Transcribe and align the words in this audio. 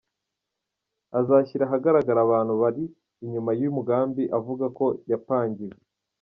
azashyira 1.19 1.63
ahagaragara 1.65 2.19
abantu 2.25 2.53
bari 2.61 2.83
inyuma 3.25 3.49
yuyu 3.57 3.75
mugambi 3.77 4.23
avuga 4.37 4.65
ko 4.77 4.85
yapangiwe. 5.11 5.77